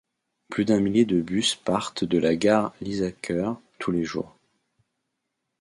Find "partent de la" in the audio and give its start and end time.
1.55-2.35